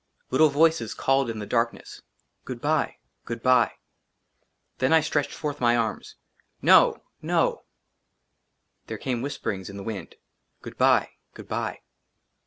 [0.31, 2.01] "LITTLE VOICES CALLED IN THE DARKNESS I
[2.45, 2.95] GOOD BYE!
[3.25, 3.73] GOOD BYE!"
[4.79, 6.15] THEN I STRETCHED FORTH MY ARMS.
[6.59, 7.61] "NO NO"
[8.87, 10.19] THERE CAME WHISPERINGS IN THE WIND I"
[10.63, 11.09] GOOD BYE!
[11.35, 11.81] GOOD BYE